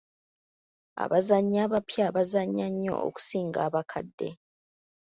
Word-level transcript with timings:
Abazannyi 1.03 1.57
abapya 1.65 2.05
bazannya 2.15 2.67
nnyo 2.71 2.95
okusinga 3.07 3.59
abakadde. 3.67 4.29